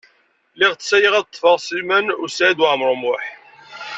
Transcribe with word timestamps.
Lliɣ 0.53 0.73
ttsayyiɣ 0.75 1.13
ad 1.15 1.25
ṭṭfeɣ 1.27 1.55
Sliman 1.59 2.07
U 2.21 2.25
Saɛid 2.29 2.59
Waɛmaṛ 2.61 2.89
U 2.95 2.97
Muḥ. 3.01 3.23